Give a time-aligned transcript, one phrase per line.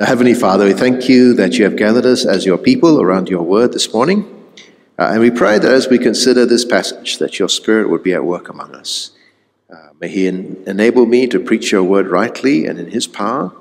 [0.00, 3.42] Heavenly Father, we thank you that you have gathered us as your people around your
[3.42, 4.24] word this morning.
[4.98, 8.14] Uh, and we pray that as we consider this passage, that your Spirit would be
[8.14, 9.10] at work among us.
[9.70, 13.52] Uh, may He en- enable me to preach your word rightly and in His power.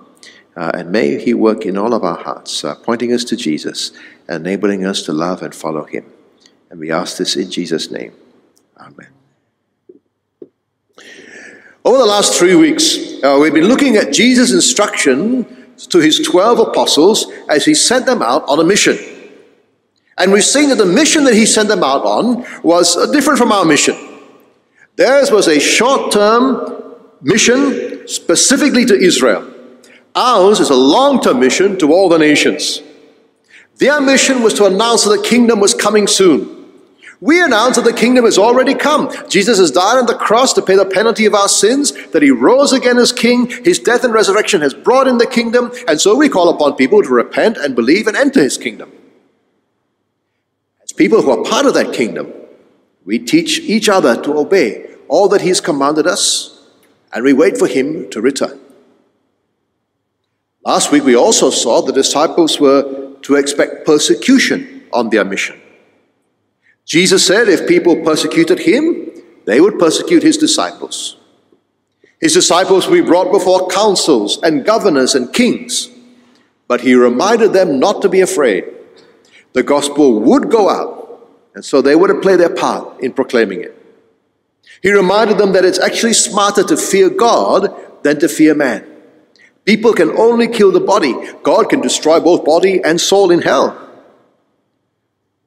[0.55, 3.91] Uh, and may He work in all of our hearts, uh, pointing us to Jesus,
[4.29, 6.05] enabling us to love and follow Him.
[6.69, 8.13] And we ask this in Jesus' name.
[8.77, 9.09] Amen.
[11.83, 16.59] Over the last three weeks, uh, we've been looking at Jesus' instruction to his 12
[16.59, 18.97] apostles as he sent them out on a mission.
[20.17, 23.51] And we've seen that the mission that he sent them out on was different from
[23.51, 23.95] our mission.
[24.97, 29.49] Theirs was a short term mission specifically to Israel.
[30.15, 32.81] Ours is a long term mission to all the nations.
[33.77, 36.58] Their mission was to announce that the kingdom was coming soon.
[37.21, 39.11] We announce that the kingdom has already come.
[39.27, 42.31] Jesus has died on the cross to pay the penalty of our sins, that he
[42.31, 43.49] rose again as king.
[43.65, 47.03] His death and resurrection has brought in the kingdom, and so we call upon people
[47.03, 48.91] to repent and believe and enter his kingdom.
[50.81, 52.31] As people who are part of that kingdom,
[53.03, 56.69] we teach each other to obey all that he's commanded us,
[57.11, 58.57] and we wait for him to return.
[60.63, 65.59] Last week we also saw the disciples were to expect persecution on their mission.
[66.89, 69.11] Jesus said if people persecuted him,
[69.45, 71.17] they would persecute his disciples.
[72.19, 75.87] His disciples we brought before councils and governors and kings,
[76.67, 78.65] but he reminded them not to be afraid.
[79.53, 83.75] The gospel would go out, and so they to play their part in proclaiming it.
[84.81, 88.83] He reminded them that it's actually smarter to fear God than to fear man.
[89.63, 93.77] People can only kill the body, God can destroy both body and soul in hell.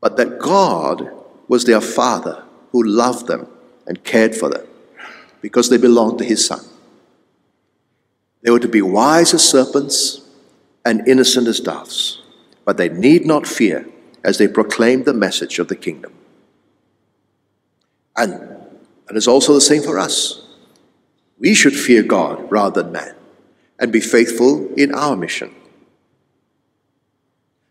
[0.01, 1.11] But that God
[1.53, 3.47] was their Father who loved them
[3.87, 4.67] and cared for them
[5.43, 6.65] because they belonged to His Son.
[8.41, 10.23] They were to be wise as serpents
[10.83, 12.23] and innocent as doves,
[12.65, 13.87] but they need not fear
[14.25, 16.15] as they proclaimed the message of the kingdom.
[18.17, 18.31] And
[19.09, 20.41] that is also the same for us.
[21.39, 23.15] We should fear God rather than man
[23.79, 25.55] and be faithful in our mission.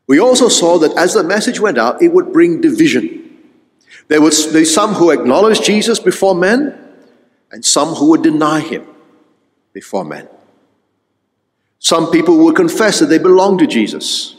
[0.05, 3.20] We also saw that as the message went out, it would bring division.
[4.11, 6.77] There be some who acknowledged Jesus before men,
[7.49, 8.85] and some who would deny him
[9.71, 10.27] before men.
[11.79, 14.35] Some people would confess that they belong to Jesus.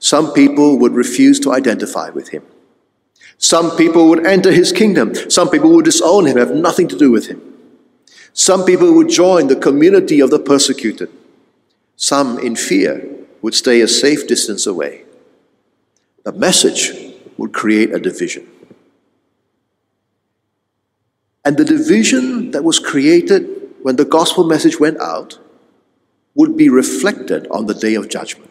[0.00, 2.42] Some people would refuse to identify with him.
[3.38, 5.14] Some people would enter his kingdom.
[5.30, 7.40] Some people would disown him, have nothing to do with him.
[8.32, 11.08] Some people would join the community of the persecuted.
[11.94, 13.08] Some, in fear,
[13.42, 15.04] would stay a safe distance away.
[16.24, 18.48] The message would create a division.
[21.44, 25.38] And the division that was created when the gospel message went out
[26.34, 28.50] would be reflected on the day of judgment.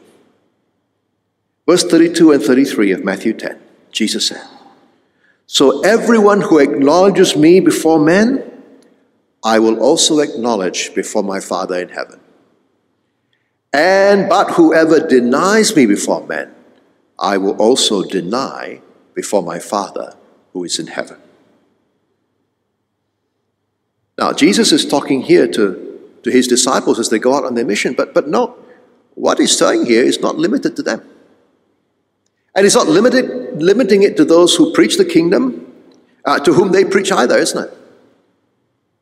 [1.68, 3.60] Verse 32 and 33 of Matthew 10,
[3.92, 4.46] Jesus said,
[5.48, 8.52] So everyone who acknowledges me before men,
[9.44, 12.20] I will also acknowledge before my Father in heaven.
[13.74, 16.54] And but whoever denies me before men,
[17.18, 18.82] I will also deny
[19.16, 20.16] before my Father
[20.52, 21.23] who is in heaven.
[24.18, 27.66] Now, Jesus is talking here to, to his disciples as they go out on their
[27.66, 28.56] mission, but, but no,
[29.16, 31.02] what he's saying here is not limited to them.
[32.56, 35.74] And he's not limited, limiting it to those who preach the kingdom,
[36.26, 37.78] uh, to whom they preach either, isn't it?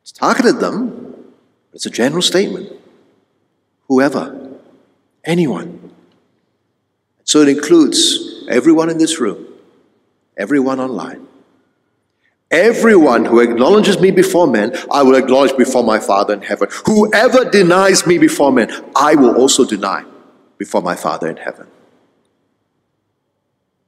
[0.02, 1.32] It's targeted them,
[1.72, 2.72] it's a general statement.
[3.88, 4.58] Whoever,
[5.24, 5.92] anyone.
[7.24, 9.46] So it includes everyone in this room,
[10.36, 11.28] everyone online.
[12.52, 16.68] Everyone who acknowledges me before men, I will acknowledge before my Father in heaven.
[16.84, 20.04] Whoever denies me before men, I will also deny
[20.58, 21.66] before my Father in heaven.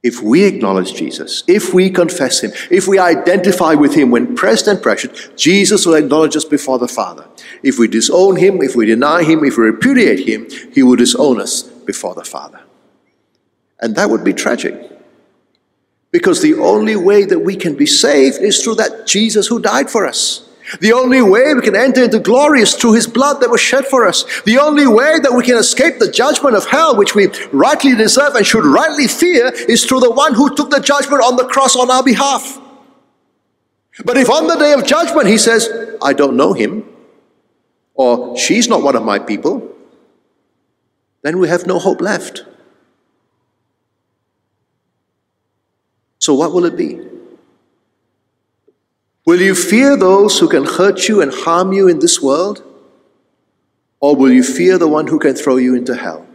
[0.01, 4.67] If we acknowledge Jesus, if we confess Him, if we identify with Him when pressed
[4.67, 7.27] and pressured, Jesus will acknowledge us before the Father.
[7.63, 11.39] If we disown Him, if we deny Him, if we repudiate Him, He will disown
[11.39, 12.61] us before the Father.
[13.79, 14.94] And that would be tragic.
[16.15, 19.89] Because the only way that we can be saved is through that Jesus who died
[19.89, 20.47] for us.
[20.79, 23.85] The only way we can enter into glory is through his blood that was shed
[23.85, 24.23] for us.
[24.43, 28.35] The only way that we can escape the judgment of hell, which we rightly deserve
[28.35, 31.75] and should rightly fear, is through the one who took the judgment on the cross
[31.75, 32.61] on our behalf.
[34.05, 35.69] But if on the day of judgment he says,
[36.01, 36.85] I don't know him,
[37.93, 39.69] or she's not one of my people,
[41.23, 42.45] then we have no hope left.
[46.19, 46.99] So, what will it be?
[49.25, 52.63] Will you fear those who can hurt you and harm you in this world?
[53.99, 56.25] Or will you fear the one who can throw you into hell?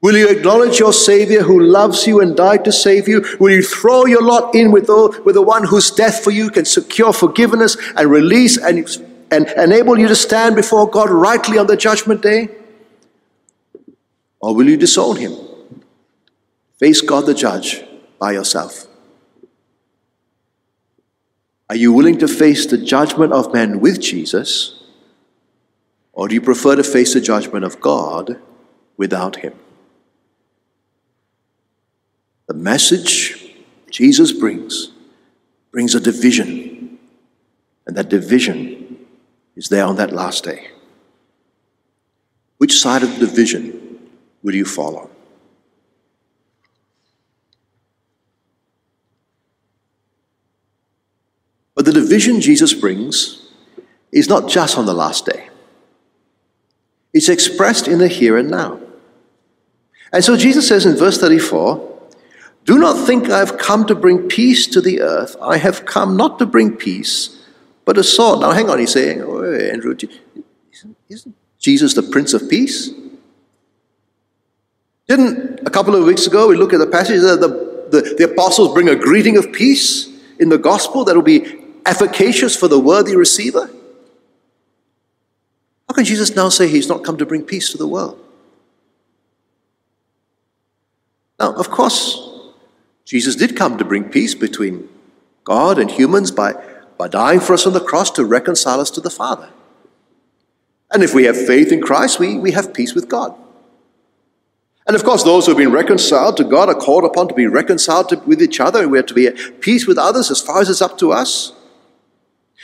[0.00, 3.24] Will you acknowledge your Savior who loves you and died to save you?
[3.40, 6.50] Will you throw your lot in with the, with the one whose death for you
[6.50, 8.86] can secure forgiveness and release and,
[9.30, 12.48] and enable you to stand before God rightly on the judgment day?
[14.40, 15.32] Or will you disown him?
[16.78, 17.84] Face God the judge
[18.18, 18.86] by yourself.
[21.70, 24.82] Are you willing to face the judgment of men with Jesus?
[26.12, 28.40] Or do you prefer to face the judgment of God
[28.96, 29.54] without him?
[32.46, 33.54] The message
[33.90, 34.90] Jesus brings
[35.72, 37.00] brings a division,
[37.84, 39.06] and that division
[39.56, 40.68] is there on that last day.
[42.58, 43.98] Which side of the division
[44.42, 45.10] will you follow?
[51.84, 53.46] But the division Jesus brings
[54.10, 55.50] is not just on the last day.
[57.12, 58.80] It's expressed in the here and now.
[60.10, 61.90] And so Jesus says in verse 34
[62.64, 65.36] do not think I have come to bring peace to the earth.
[65.42, 67.44] I have come not to bring peace,
[67.84, 68.40] but a sword.
[68.40, 69.94] Now, hang on, he's saying, oh, Andrew,
[71.10, 72.88] isn't Jesus the Prince of Peace?
[75.06, 77.48] Didn't a couple of weeks ago we look at the passage that the,
[77.90, 80.08] the, the apostles bring a greeting of peace
[80.40, 83.70] in the gospel that will be efficacious for the worthy receiver?
[85.88, 88.18] How can Jesus now say he's not come to bring peace to the world?
[91.38, 92.18] Now, of course,
[93.04, 94.88] Jesus did come to bring peace between
[95.44, 96.54] God and humans by,
[96.96, 99.50] by dying for us on the cross to reconcile us to the Father.
[100.90, 103.34] And if we have faith in Christ, we, we have peace with God.
[104.86, 107.46] And of course, those who have been reconciled to God are called upon to be
[107.46, 110.40] reconciled to, with each other, and we have to be at peace with others as
[110.40, 111.52] far as it's up to us.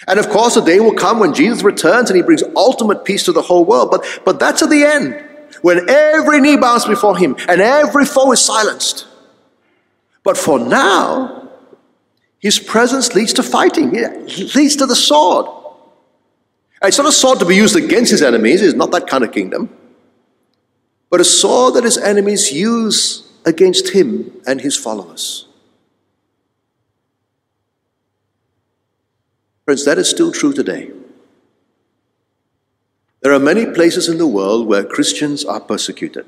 [0.08, 3.24] And of course, a day will come when Jesus returns and he brings ultimate peace
[3.24, 3.90] to the whole world.
[3.90, 5.24] But, but that's at the end,
[5.62, 9.06] when every knee bows before him and every foe is silenced.
[10.22, 11.50] But for now,
[12.38, 15.46] his presence leads to fighting, it leads to the sword.
[16.82, 19.22] And it's not a sword to be used against his enemies, it's not that kind
[19.22, 19.68] of kingdom,
[21.10, 25.46] but a sword that his enemies use against him and his followers.
[29.70, 30.90] Friends, that is still true today.
[33.22, 36.26] There are many places in the world where Christians are persecuted.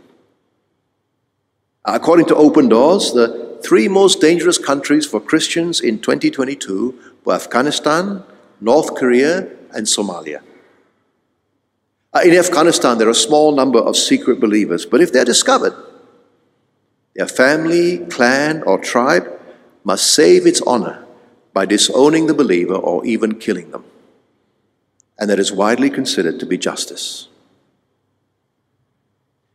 [1.85, 8.23] According to Open Doors, the three most dangerous countries for Christians in 2022 were Afghanistan,
[8.61, 10.41] North Korea, and Somalia.
[12.15, 15.75] Uh, in Afghanistan, there are a small number of secret believers, but if they're discovered,
[17.17, 19.27] their family, clan, or tribe
[19.83, 21.05] must save its honor
[21.53, 23.85] by disowning the believer or even killing them.
[25.19, 27.29] And that is widely considered to be justice.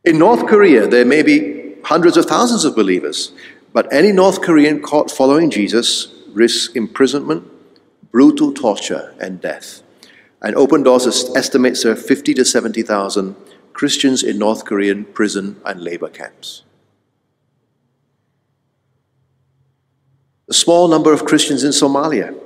[0.03, 3.31] In North Korea, there may be hundreds of thousands of believers,
[3.73, 7.43] but any North Korean caught following Jesus risks imprisonment,
[8.11, 9.81] brutal torture, and death.
[10.41, 13.35] And Open Doors estimates there are 50 to 70,000
[13.73, 16.63] Christians in North Korean prison and labor camps.
[20.49, 22.37] A small number of Christians in Somalia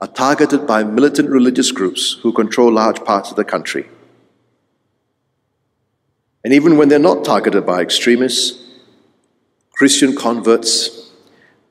[0.00, 3.88] are targeted by militant religious groups who control large parts of the country.
[6.44, 8.64] And even when they're not targeted by extremists,
[9.72, 11.12] Christian converts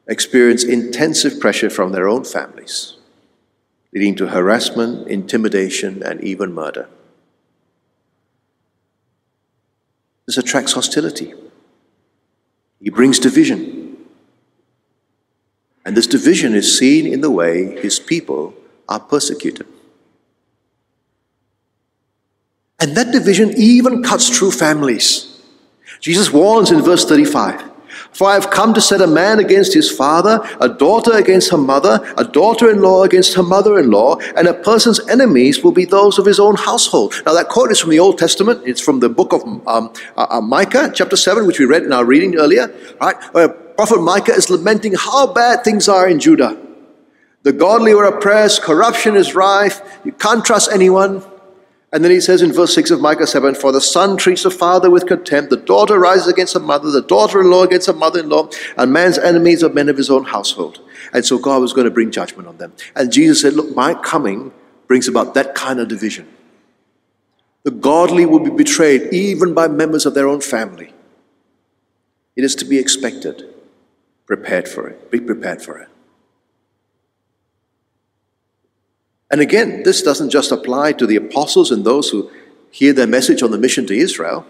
[0.08, 2.96] experience intensive pressure from their own families,
[3.94, 6.88] leading to harassment, intimidation, and even murder.
[10.26, 11.34] This attracts hostility.
[12.82, 13.87] He brings division.
[15.88, 18.54] And this division is seen in the way his people
[18.90, 19.66] are persecuted.
[22.82, 25.42] And that division even cuts through families.
[26.02, 27.72] Jesus warns in verse 35
[28.12, 31.58] for I have come to set a man against his father, a daughter against her
[31.58, 35.72] mother, a daughter in law against her mother in law, and a person's enemies will
[35.72, 37.14] be those of his own household.
[37.26, 38.62] Now, that quote is from the Old Testament.
[38.66, 41.94] It's from the book of um, uh, uh, Micah, chapter 7, which we read in
[41.94, 43.18] our reading earlier, right?
[43.78, 46.58] Prophet Micah is lamenting how bad things are in Judah.
[47.44, 51.24] The godly are oppressed, corruption is rife, you can't trust anyone.
[51.94, 54.50] And then he says in verse 6 of Micah 7 For the son treats the
[54.50, 57.94] father with contempt, the daughter rises against her mother, the daughter in law against her
[57.94, 60.80] mother in law, and man's enemies are men of his own household.
[61.14, 62.74] And so God was going to bring judgment on them.
[62.96, 64.52] And Jesus said, Look, my coming
[64.88, 66.28] brings about that kind of division.
[67.62, 70.94] The godly will be betrayed even by members of their own family.
[72.36, 73.54] It is to be expected.
[74.28, 75.10] Prepared for it.
[75.10, 75.88] Be prepared for it.
[79.32, 82.30] And again, this doesn't just apply to the apostles and those who
[82.72, 84.46] hear their message on the mission to Israel.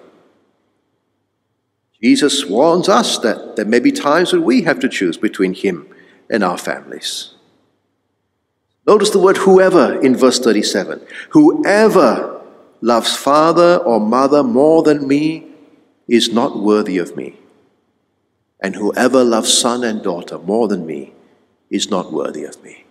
[2.01, 5.87] Jesus warns us that there may be times when we have to choose between him
[6.29, 7.33] and our families.
[8.85, 11.05] Notice the word whoever in verse 37.
[11.31, 12.41] Whoever
[12.81, 15.47] loves father or mother more than me
[16.07, 17.37] is not worthy of me.
[18.59, 21.13] And whoever loves son and daughter more than me
[21.69, 22.85] is not worthy of me.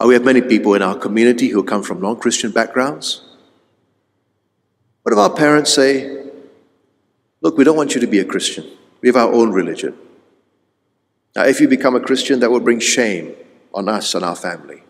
[0.00, 3.22] Uh, we have many people in our community who come from non Christian backgrounds.
[5.02, 6.22] What if our parents say,
[7.40, 8.64] Look, we don't want you to be a Christian,
[9.02, 9.94] we have our own religion?
[11.36, 13.34] Now, if you become a Christian, that will bring shame
[13.74, 14.83] on us and our family.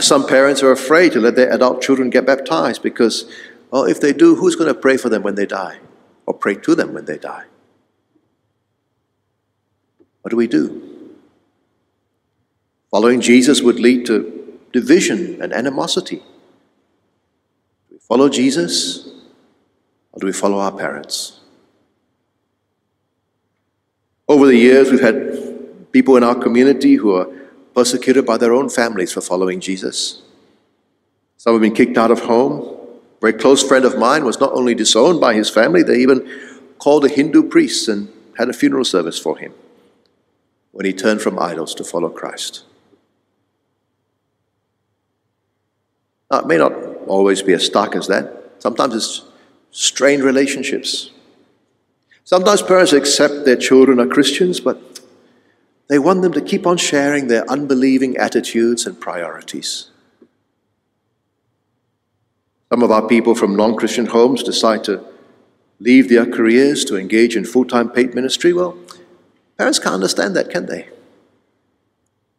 [0.00, 3.30] Some parents are afraid to let their adult children get baptized because,
[3.70, 5.78] well, if they do, who's going to pray for them when they die?
[6.24, 7.44] Or pray to them when they die?
[10.22, 11.10] What do we do?
[12.90, 16.22] Following Jesus would lead to division and animosity.
[17.88, 19.08] Do we follow Jesus
[20.12, 21.40] or do we follow our parents?
[24.28, 27.26] Over the years, we've had people in our community who are
[27.74, 30.22] persecuted by their own families for following Jesus.
[31.36, 32.62] Some have been kicked out of home.
[33.18, 36.28] A very close friend of mine was not only disowned by his family, they even
[36.78, 39.52] called a Hindu priest and had a funeral service for him
[40.72, 42.64] when he turned from idols to follow Christ.
[46.30, 46.72] Now, it may not
[47.06, 48.54] always be as stark as that.
[48.58, 49.22] Sometimes it's
[49.70, 51.10] strained relationships.
[52.24, 54.91] Sometimes parents accept their children are Christians, but
[55.92, 59.90] they want them to keep on sharing their unbelieving attitudes and priorities.
[62.70, 65.04] Some of our people from non Christian homes decide to
[65.80, 68.54] leave their careers to engage in full time paid ministry.
[68.54, 68.78] Well,
[69.58, 70.88] Parents can't understand that, can they?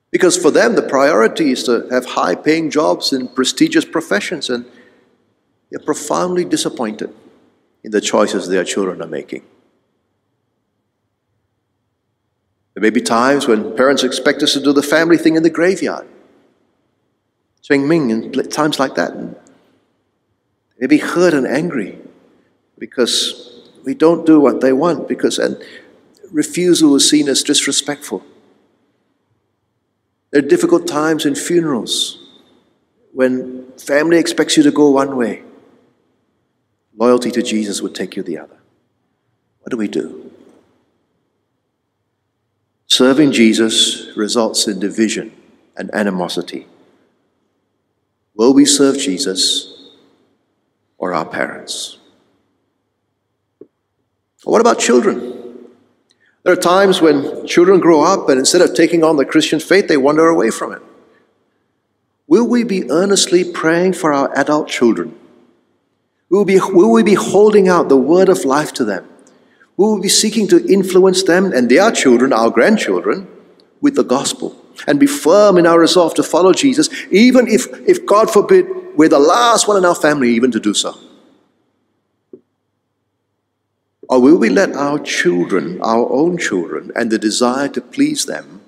[0.09, 4.65] Because for them, the priority is to have high paying jobs in prestigious professions, and
[5.69, 7.13] they're profoundly disappointed
[7.83, 9.43] in the choices their children are making.
[12.73, 15.49] There may be times when parents expect us to do the family thing in the
[15.49, 16.07] graveyard,
[17.61, 19.13] Cheng Ming, and times like that.
[19.13, 21.99] They may be hurt and angry
[22.79, 25.61] because we don't do what they want, because, and
[26.31, 28.23] refusal is seen as disrespectful.
[30.31, 32.17] There are difficult times in funerals
[33.13, 35.43] when family expects you to go one way.
[36.97, 38.57] Loyalty to Jesus would take you the other.
[39.59, 40.22] What do we do?
[42.93, 45.35] Serving Jesus results in division
[45.75, 46.67] and animosity.
[48.35, 49.89] Will we serve Jesus
[50.99, 51.97] or our parents?
[54.43, 55.17] What about children?
[56.43, 59.87] There are times when children grow up and instead of taking on the Christian faith,
[59.87, 60.83] they wander away from it.
[62.27, 65.17] Will we be earnestly praying for our adult children?
[66.29, 69.09] Will we, be, will we be holding out the word of life to them?
[69.77, 73.27] Will we be seeking to influence them and their children, our grandchildren,
[73.81, 74.59] with the gospel?
[74.87, 79.09] And be firm in our resolve to follow Jesus, even if, if God forbid, we're
[79.09, 80.97] the last one in our family even to do so.
[84.09, 88.61] Or will we let our children, our own children, and the desire to please them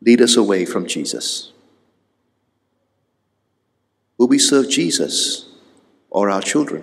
[0.00, 1.52] lead us away from Jesus?
[4.18, 5.48] Will we serve Jesus
[6.08, 6.82] or our children?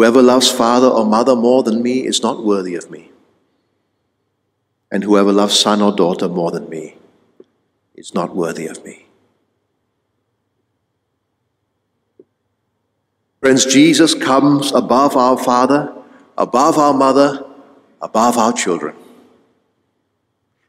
[0.00, 3.10] Whoever loves father or mother more than me is not worthy of me.
[4.90, 6.96] And whoever loves son or daughter more than me
[7.96, 9.04] is not worthy of me.
[13.40, 15.92] Friends, Jesus comes above our father,
[16.38, 17.44] above our mother,
[18.00, 18.96] above our children.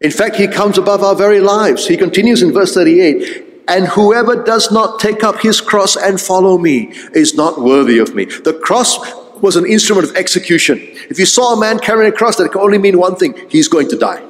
[0.01, 1.87] In fact, he comes above our very lives.
[1.87, 6.57] He continues in verse 38 And whoever does not take up his cross and follow
[6.57, 8.25] me is not worthy of me.
[8.25, 10.77] The cross was an instrument of execution.
[11.09, 13.67] If you saw a man carrying a cross, that can only mean one thing he's
[13.67, 14.23] going to die.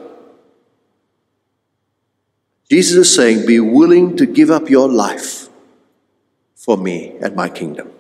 [2.70, 5.50] Jesus is saying, Be willing to give up your life
[6.56, 7.92] for me and my kingdom.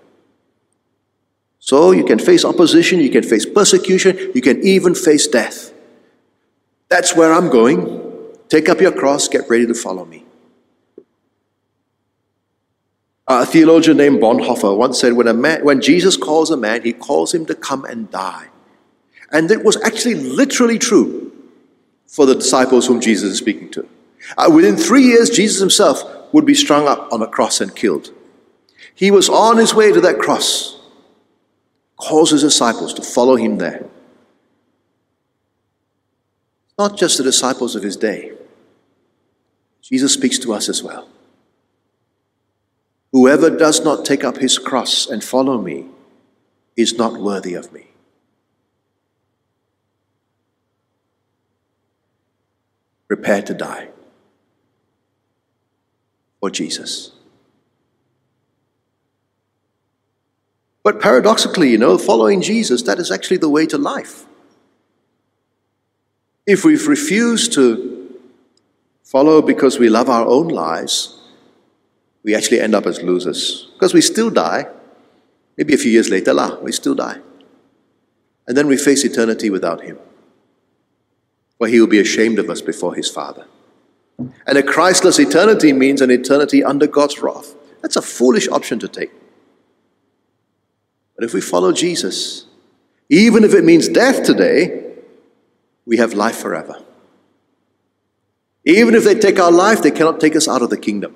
[1.59, 5.73] So you can face opposition, you can face persecution, you can even face death.
[6.89, 7.99] That's where I'm going.
[8.49, 10.20] Take up your cross, get ready to follow me.
[13.39, 16.93] A theologian named Bonhoeffer once said when, a man, when Jesus calls a man, he
[16.93, 18.47] calls him to come and die.
[19.31, 21.31] And it was actually literally true
[22.07, 23.87] for the disciples whom Jesus is speaking to.
[24.37, 28.11] Uh, within three years, Jesus himself would be strung up on a cross and killed.
[28.93, 30.77] He was on his way to that cross
[32.01, 33.85] calls his disciples to follow him there.
[36.77, 38.33] Not just the disciples of his day,
[39.81, 41.07] Jesus speaks to us as well.
[43.11, 45.87] Whoever does not take up his cross and follow me
[46.77, 47.87] is not worthy of me.
[53.07, 53.89] Prepare to die
[56.39, 57.11] for Jesus.
[60.83, 64.25] But paradoxically, you know, following Jesus, that is actually the way to life.
[66.47, 68.19] If we refuse to
[69.03, 71.20] follow because we love our own lives,
[72.23, 73.69] we actually end up as losers.
[73.73, 74.67] Because we still die.
[75.57, 77.19] Maybe a few years later, lah, we still die.
[78.47, 79.97] And then we face eternity without Him.
[81.57, 83.45] For He will be ashamed of us before His Father.
[84.45, 87.55] And a Christless eternity means an eternity under God's wrath.
[87.81, 89.11] That's a foolish option to take.
[91.15, 92.45] But if we follow Jesus,
[93.09, 94.93] even if it means death today,
[95.85, 96.83] we have life forever.
[98.65, 101.15] Even if they take our life, they cannot take us out of the kingdom.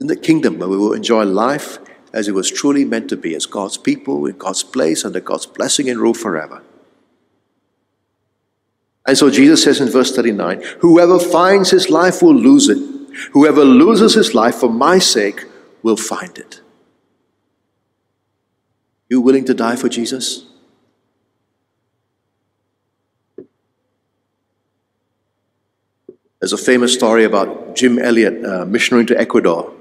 [0.00, 1.78] In the kingdom where we will enjoy life
[2.12, 5.46] as it was truly meant to be, as God's people, in God's place, under God's
[5.46, 6.62] blessing and rule forever.
[9.06, 12.78] And so Jesus says in verse 39 Whoever finds his life will lose it.
[13.32, 15.44] Whoever loses his life for my sake
[15.82, 16.60] will find it.
[19.08, 20.46] You willing to die for Jesus?
[26.38, 29.74] There's a famous story about Jim Elliot, a missionary to Ecuador.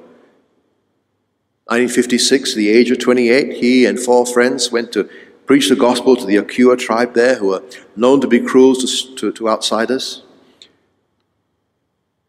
[1.69, 5.07] 1956, the age of 28, he and four friends went to
[5.45, 7.63] preach the gospel to the Auca tribe there, who were
[7.95, 10.23] known to be cruel to, to, to outsiders.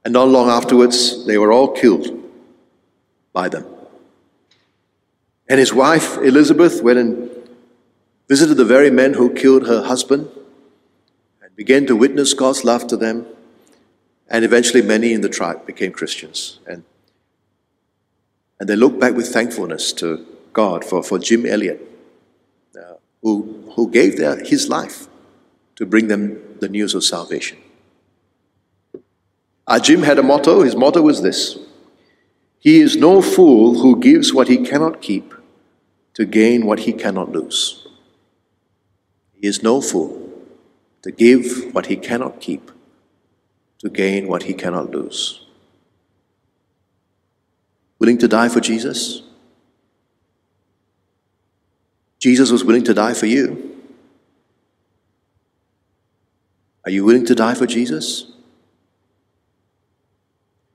[0.05, 2.23] And not long afterwards, they were all killed
[3.33, 3.65] by them.
[5.49, 7.31] And his wife, Elizabeth, went and
[8.29, 10.31] visited the very men who killed her husband
[11.43, 13.25] and began to witness God's love to them.
[14.29, 16.59] And eventually, many in the tribe became Christians.
[16.67, 16.85] And,
[18.61, 21.81] and they look back with thankfulness to God for, for Jim Elliot,
[22.77, 25.09] uh, who, who gave their, his life
[25.77, 27.57] to bring them the news of salvation.
[29.67, 30.63] Uh, Jim had a motto.
[30.63, 31.59] His motto was this
[32.59, 35.33] He is no fool who gives what he cannot keep
[36.15, 37.87] to gain what he cannot lose.
[39.33, 40.31] He is no fool
[41.03, 42.71] to give what he cannot keep
[43.79, 45.47] to gain what he cannot lose.
[48.01, 49.23] Willing to die for Jesus?
[52.19, 53.79] Jesus was willing to die for you.
[56.85, 58.27] Are you willing to die for Jesus?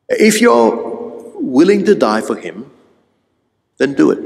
[0.07, 2.71] If you're willing to die for him,
[3.77, 4.19] then do it.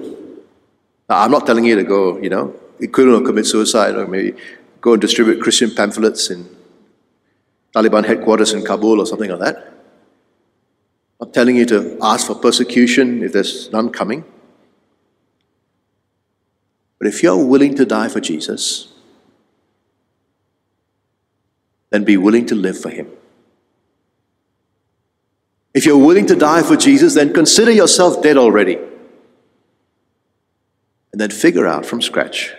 [1.10, 4.38] Now, I'm not telling you to go, you know, equivalent or commit suicide or maybe
[4.82, 6.48] go and distribute Christian pamphlets in
[7.74, 9.79] Taliban headquarters in Kabul or something like that.
[11.22, 14.24] I'm telling you to ask for persecution if there's none coming.
[16.98, 18.88] But if you're willing to die for Jesus,
[21.90, 23.08] then be willing to live for Him.
[25.74, 28.78] If you're willing to die for Jesus, then consider yourself dead already
[31.12, 32.54] and then figure out from scratch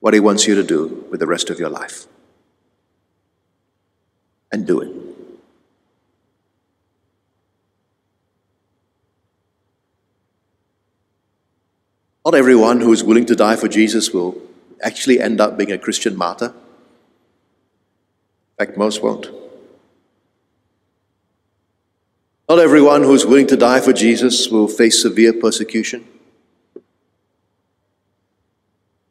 [0.00, 2.06] what He wants you to do with the rest of your life.
[4.50, 4.97] And do it.
[12.28, 14.36] Not everyone who is willing to die for Jesus will
[14.82, 16.48] actually end up being a Christian martyr.
[16.48, 16.52] In
[18.58, 19.30] fact, most won't.
[22.46, 26.06] Not everyone who is willing to die for Jesus will face severe persecution.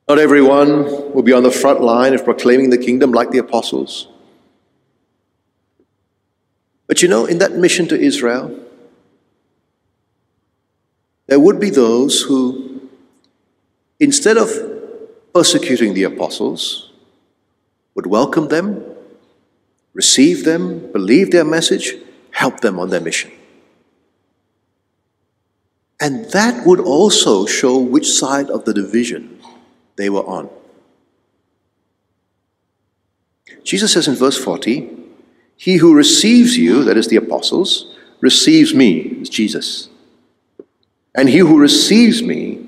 [0.07, 4.09] Not everyone will be on the front line of proclaiming the kingdom like the apostles.
[6.85, 8.55] But you know, in that mission to Israel,
[11.25, 12.66] there would be those who,
[13.99, 14.49] instead of
[15.33, 16.91] persecuting the apostles,
[17.95, 18.83] would welcome them,
[19.93, 21.95] receive them, believe their message,
[22.31, 23.31] help them on their mission.
[25.99, 29.39] And that would also show which side of the division
[29.95, 30.49] they were on.
[33.63, 34.89] Jesus says in verse 40,
[35.55, 39.89] He who receives you, that is the apostles, receives me, is Jesus.
[41.15, 42.66] And he who receives me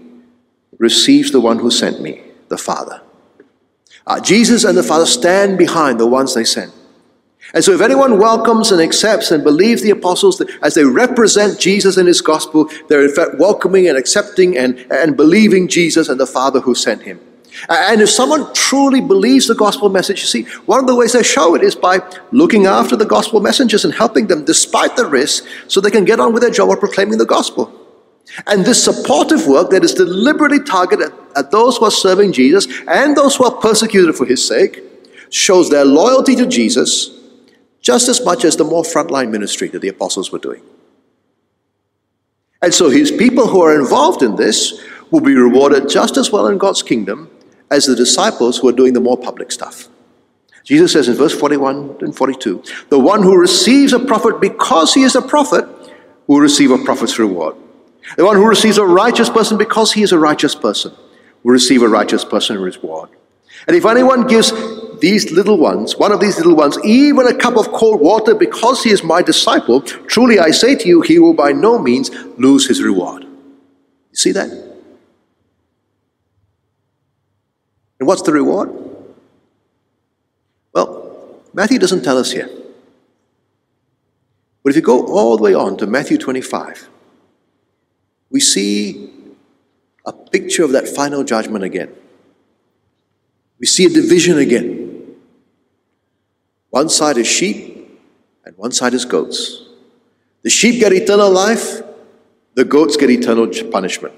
[0.80, 3.02] receives the one who sent me, the Father.
[4.08, 6.74] Uh, Jesus and the Father stand behind the ones they sent.
[7.54, 11.98] And so, if anyone welcomes and accepts and believes the apostles as they represent Jesus
[11.98, 16.28] and his gospel, they're in fact welcoming and accepting and, and believing Jesus and the
[16.28, 17.20] Father who sent him.
[17.68, 21.24] And if someone truly believes the gospel message, you see, one of the ways they
[21.24, 22.00] show it is by
[22.32, 26.20] looking after the gospel messengers and helping them despite the risk so they can get
[26.20, 27.74] on with their job of proclaiming the gospel.
[28.48, 33.16] And this supportive work that is deliberately targeted at those who are serving Jesus and
[33.16, 34.84] those who are persecuted for his sake
[35.30, 37.16] shows their loyalty to Jesus
[37.82, 40.62] just as much as the more frontline ministry that the apostles were doing.
[42.62, 46.48] And so his people who are involved in this will be rewarded just as well
[46.48, 47.30] in God's kingdom
[47.72, 49.88] as the disciples who are doing the more public stuff.
[50.64, 55.04] Jesus says in verse 41 and 42 The one who receives a prophet because he
[55.04, 55.66] is a prophet
[56.28, 57.56] will receive a prophet's reward.
[58.18, 60.94] The one who receives a righteous person because he is a righteous person
[61.44, 63.10] will receive a righteous person in reward.
[63.68, 64.52] And if anyone gives
[65.00, 68.84] these little ones, one of these little ones, even a cup of cold water because
[68.84, 72.68] he is my disciple, truly I say to you, he will by no means lose
[72.68, 73.24] his reward.
[73.24, 74.50] You see that?
[78.00, 78.70] And what's the reward?
[80.74, 82.50] Well, Matthew doesn't tell us here.
[84.64, 86.90] But if you go all the way on to Matthew 25,
[88.32, 89.12] we see
[90.06, 91.94] a picture of that final judgment again.
[93.60, 95.18] We see a division again.
[96.70, 98.00] One side is sheep,
[98.46, 99.66] and one side is goats.
[100.44, 101.82] The sheep get eternal life,
[102.54, 104.14] the goats get eternal punishment.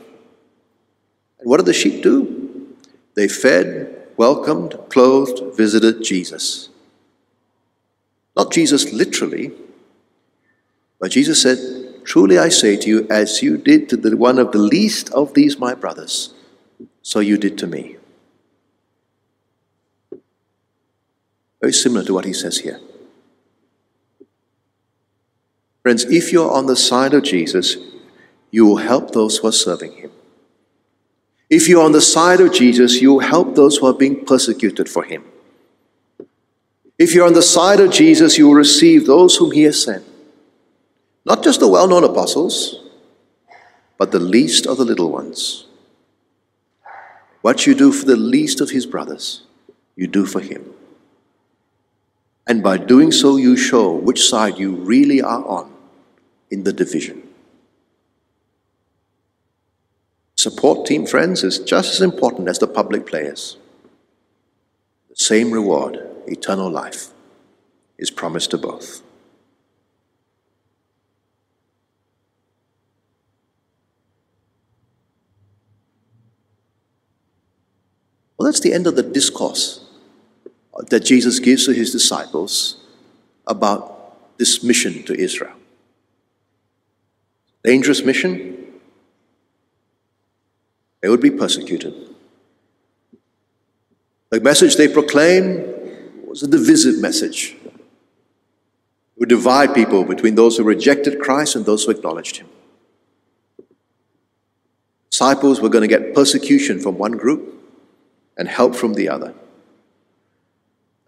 [1.40, 2.76] And what did the sheep do?
[3.16, 6.70] They fed, welcomed, clothed, visited Jesus.
[8.36, 9.52] Not Jesus literally,
[11.00, 11.58] but Jesus said,
[12.04, 15.34] Truly I say to you, as you did to the one of the least of
[15.34, 16.34] these my brothers,
[17.02, 17.98] so you did to me.
[21.62, 22.80] Very similar to what he says here.
[25.84, 27.78] Friends, if you're on the side of Jesus,
[28.52, 30.12] you will help those who are serving him.
[31.50, 34.88] If you're on the side of Jesus, you will help those who are being persecuted
[34.88, 35.24] for him.
[36.98, 40.06] If you're on the side of Jesus, you will receive those whom he has sent.
[41.26, 42.82] Not just the well known apostles,
[43.98, 45.66] but the least of the little ones.
[47.42, 49.44] What you do for the least of his brothers,
[49.96, 50.74] you do for him.
[52.48, 55.72] And by doing so, you show which side you really are on
[56.50, 57.24] in the division.
[60.36, 63.58] Support team friends is just as important as the public players.
[65.10, 67.10] The same reward, eternal life,
[68.00, 69.04] is promised to both.
[78.42, 79.86] Well, that's the end of the discourse
[80.90, 82.84] that Jesus gives to his disciples
[83.46, 85.54] about this mission to Israel.
[87.64, 88.58] Dangerous mission.
[91.02, 91.94] They would be persecuted.
[94.32, 95.64] The message they proclaimed
[96.26, 97.56] was a divisive message.
[97.64, 102.48] It would divide people between those who rejected Christ and those who acknowledged him.
[105.12, 107.60] Disciples were going to get persecution from one group
[108.42, 109.36] and help from the other.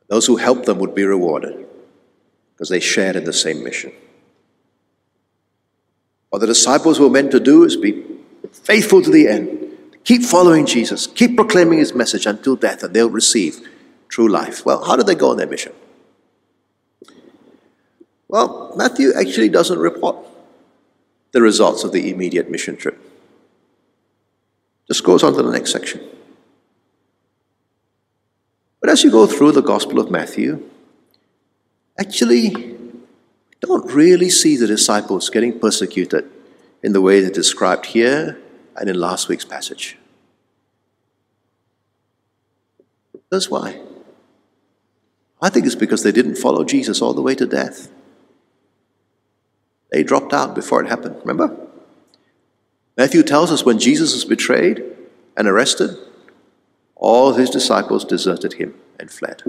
[0.07, 1.65] Those who helped them would be rewarded
[2.53, 3.91] because they shared in the same mission.
[6.29, 8.05] What the disciples were meant to do is be
[8.51, 9.49] faithful to the end.
[10.03, 11.07] Keep following Jesus.
[11.07, 13.67] Keep proclaiming his message until death, and they'll receive
[14.09, 14.63] true life.
[14.63, 15.73] Well, how did they go on their mission?
[18.27, 20.17] Well, Matthew actually doesn't report
[21.31, 22.99] the results of the immediate mission trip.
[24.87, 26.12] Just goes on to the next section.
[28.83, 30.61] But as you go through the Gospel of Matthew,
[31.97, 32.75] actually,
[33.61, 36.29] don't really see the disciples getting persecuted
[36.83, 38.37] in the way that's described here
[38.75, 39.97] and in last week's passage.
[43.31, 43.79] That's why.
[45.41, 47.89] I think it's because they didn't follow Jesus all the way to death.
[49.93, 51.55] They dropped out before it happened, remember?
[52.97, 54.83] Matthew tells us when Jesus was betrayed
[55.37, 55.97] and arrested,
[57.03, 59.43] all his disciples deserted him and fled.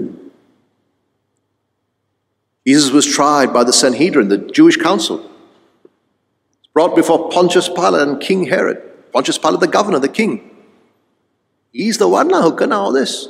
[2.67, 5.31] Jesus was tried by the Sanhedrin, the Jewish council.
[6.73, 8.81] Brought before Pontius Pilate and King Herod.
[9.13, 10.51] Pontius Pilate, the governor, the king.
[11.71, 13.29] He's the one now who can all this.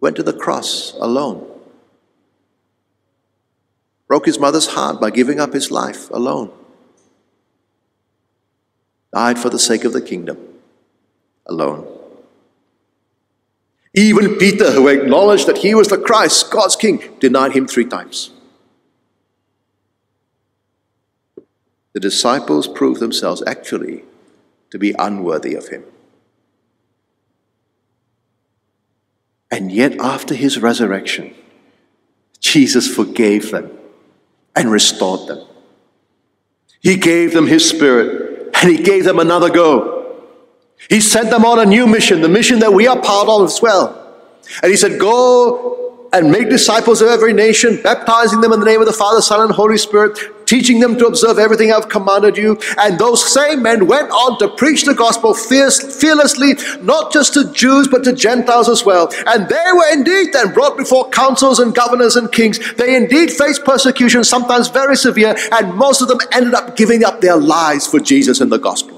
[0.00, 1.44] Went to the cross alone.
[4.06, 6.52] Broke his mother's heart by giving up his life alone.
[9.12, 10.53] Died for the sake of the kingdom
[11.46, 11.86] alone.
[13.94, 18.30] Even Peter, who acknowledged that he was the Christ, God's king, denied him three times.
[21.92, 24.02] The disciples proved themselves actually
[24.70, 25.84] to be unworthy of him.
[29.48, 31.32] And yet, after his resurrection,
[32.40, 33.70] Jesus forgave them
[34.56, 35.46] and restored them.
[36.80, 39.93] He gave them his spirit and he gave them another go.
[40.88, 43.60] He sent them on a new mission, the mission that we are part of as
[43.62, 44.00] well.
[44.62, 45.84] And he said, Go
[46.14, 49.40] and make disciples of every nation, baptizing them in the name of the Father, Son,
[49.40, 52.56] and Holy Spirit, teaching them to observe everything I've commanded you.
[52.78, 57.52] And those same men went on to preach the gospel fierce, fearlessly, not just to
[57.52, 59.12] Jews, but to Gentiles as well.
[59.26, 62.60] And they were indeed then brought before councils and governors and kings.
[62.74, 67.22] They indeed faced persecution, sometimes very severe, and most of them ended up giving up
[67.22, 68.93] their lives for Jesus and the gospel.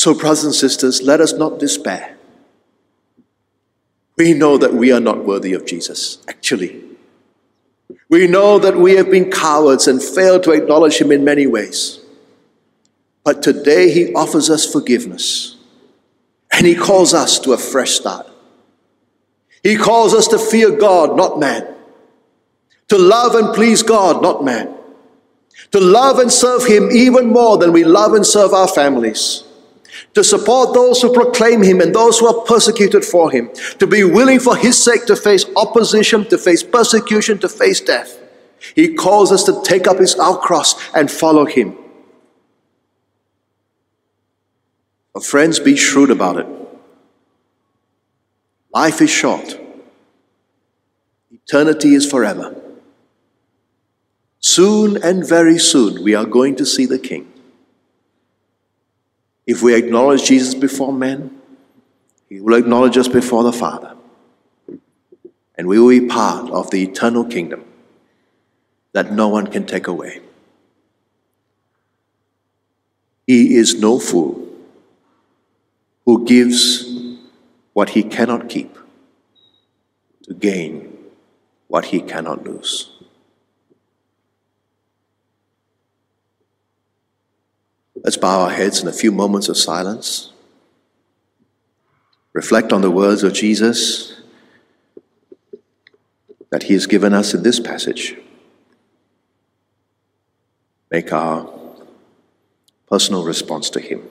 [0.00, 2.16] So, brothers and sisters, let us not despair.
[4.16, 6.82] We know that we are not worthy of Jesus, actually.
[8.08, 12.00] We know that we have been cowards and failed to acknowledge Him in many ways.
[13.24, 15.58] But today He offers us forgiveness
[16.50, 18.26] and He calls us to a fresh start.
[19.62, 21.74] He calls us to fear God, not man.
[22.88, 24.74] To love and please God, not man.
[25.72, 29.44] To love and serve Him even more than we love and serve our families
[30.14, 34.04] to support those who proclaim him and those who are persecuted for him, to be
[34.04, 38.18] willing for his sake to face opposition, to face persecution, to face death.
[38.74, 41.76] He calls us to take up his, our cross and follow him.
[45.14, 46.46] But friends, be shrewd about it.
[48.72, 49.58] Life is short.
[51.32, 52.56] Eternity is forever.
[54.38, 57.29] Soon and very soon we are going to see the King.
[59.50, 61.40] If we acknowledge Jesus before men,
[62.28, 63.96] He will acknowledge us before the Father.
[65.58, 67.64] And we will be part of the eternal kingdom
[68.92, 70.20] that no one can take away.
[73.26, 74.48] He is no fool
[76.04, 76.86] who gives
[77.72, 78.78] what he cannot keep
[80.28, 80.96] to gain
[81.66, 82.99] what he cannot lose.
[88.02, 90.32] Let's bow our heads in a few moments of silence.
[92.32, 94.20] Reflect on the words of Jesus
[96.50, 98.16] that he has given us in this passage.
[100.90, 101.48] Make our
[102.88, 104.02] personal response to him.